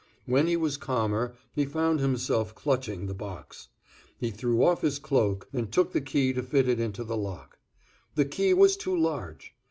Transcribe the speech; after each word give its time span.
When 0.25 0.47
he 0.47 0.57
was 0.57 0.77
calmer, 0.77 1.35
he 1.53 1.63
found 1.63 1.99
himself 1.99 2.55
clutching 2.55 3.05
the 3.05 3.13
box. 3.13 3.67
He 4.17 4.31
threw 4.31 4.63
off 4.65 4.81
his 4.81 4.97
cloak 4.97 5.47
and 5.53 5.71
took 5.71 5.91
the 5.91 6.01
key 6.01 6.33
to 6.33 6.41
fit 6.41 6.67
it 6.67 6.79
into 6.79 7.03
the 7.03 7.15
lock. 7.15 7.59
The 8.15 8.25
key 8.25 8.55
was 8.55 8.75
too 8.75 8.97
large. 8.97 9.53